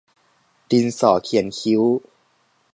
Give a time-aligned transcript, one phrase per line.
[0.71, 1.81] ดินสอเขียนคิ้ว